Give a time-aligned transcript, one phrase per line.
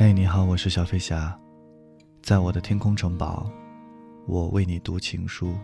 [0.00, 1.36] 嘿，你好，我是小飞侠，
[2.22, 3.50] 在我的天空城堡，
[4.28, 5.58] 我为你读情书。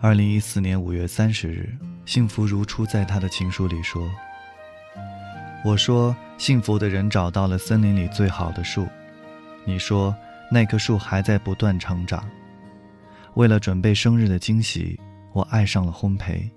[0.00, 1.72] 二零一四年五月三十日，
[2.04, 4.10] 幸福如初在他的情书里说
[5.64, 8.84] ：“我说幸福的人找到了森林里最好的树，
[9.64, 10.12] 你说
[10.50, 12.28] 那棵树还在不断成长。
[13.34, 14.98] 为了准备生日的惊喜，
[15.32, 16.50] 我爱上了烘焙；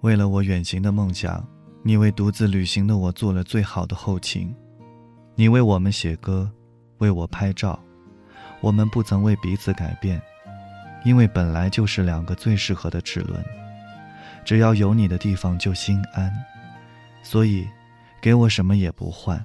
[0.00, 1.46] 为了我远行的梦想，
[1.82, 4.50] 你为独自旅行的我做了最好的后勤。”
[5.36, 6.48] 你为我们写歌，
[6.98, 7.78] 为我拍照，
[8.60, 10.22] 我们不曾为彼此改变，
[11.04, 13.44] 因为本来就是两个最适合的齿轮。
[14.44, 16.32] 只要有你的地方就心安，
[17.22, 17.66] 所以，
[18.20, 19.44] 给我什么也不换。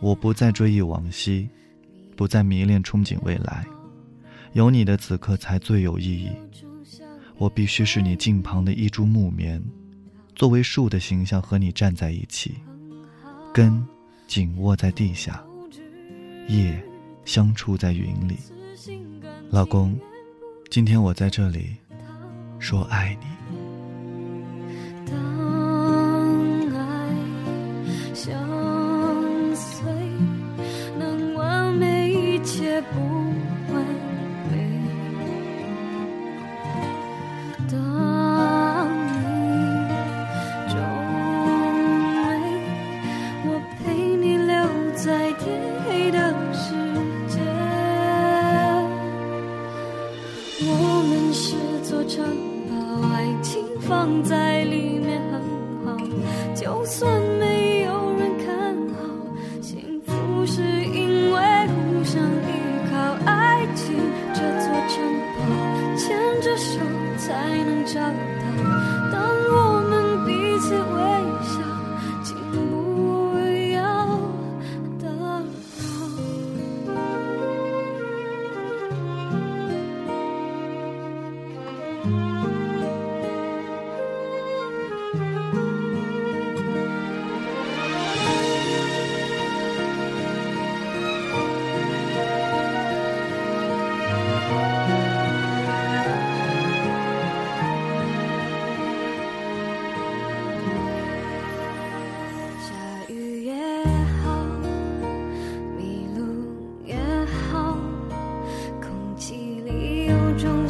[0.00, 1.48] 我不再追忆往昔，
[2.14, 3.64] 不再迷恋憧憬未来，
[4.52, 6.30] 有你的此刻才最有意义。
[7.38, 9.62] 我必须是你近旁的一株木棉，
[10.34, 12.56] 作为树的形象和你站在一起，
[13.52, 13.82] 根。
[14.26, 15.42] 紧握在地下，
[16.48, 16.82] 叶
[17.24, 18.36] 相触在云里。
[19.50, 19.98] 老公，
[20.70, 21.76] 今天我在这里
[22.58, 23.26] 说爱你。
[50.60, 52.24] 我们是座城
[52.68, 55.40] 堡，爱情放在里面很
[55.84, 55.98] 好，
[56.54, 58.46] 就算没有人看
[58.94, 59.02] 好，
[59.60, 62.54] 幸福是因为互相依
[62.88, 62.94] 靠。
[63.26, 63.96] 爱情
[64.32, 64.94] 这座城
[65.40, 65.42] 堡，
[65.96, 66.78] 牵着手
[67.18, 68.44] 才能找到。
[69.10, 69.20] 当
[69.50, 70.30] 我们彼
[70.60, 71.02] 此为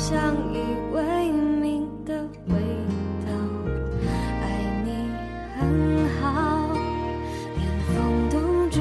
[0.04, 0.59] 相依
[0.92, 2.12] 为命的
[2.48, 2.54] 味
[3.25, 3.28] 道。
[4.42, 4.44] 爱
[4.84, 5.09] 你
[5.59, 5.59] 很
[6.20, 6.69] 好，
[7.56, 7.94] 连风
[8.28, 8.37] 都
[8.69, 8.76] 知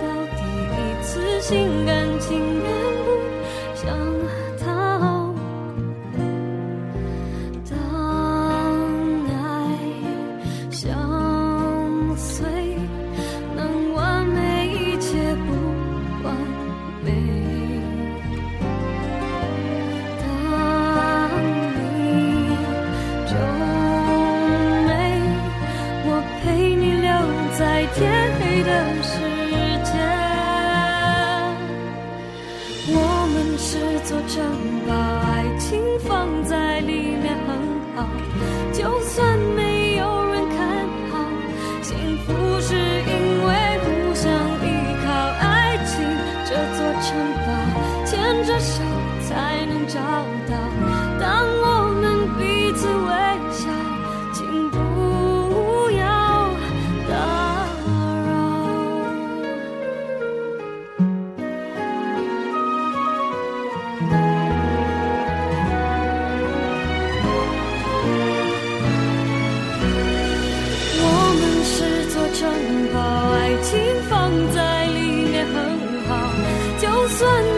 [0.00, 0.06] 道，
[0.38, 0.40] 第
[0.72, 1.12] 一次
[1.42, 2.77] 心甘情愿
[27.94, 28.70] 天黑的
[29.02, 29.12] 世
[29.84, 29.92] 界。
[32.90, 32.94] 我
[33.32, 34.34] 们是座城
[34.86, 34.90] 堡，
[35.26, 37.48] 爱情放在里面很
[37.94, 38.08] 好，
[38.72, 40.56] 就算没有人看
[41.10, 41.14] 好，
[41.82, 43.48] 幸福是因为
[43.84, 44.32] 互相
[44.62, 44.66] 依
[45.04, 45.06] 靠。
[45.40, 45.94] 爱情
[46.46, 47.06] 这座城
[47.44, 47.48] 堡，
[48.04, 48.82] 牵着手
[49.28, 49.98] 才能找
[50.48, 50.56] 到。
[51.20, 51.26] 当
[77.08, 77.57] 算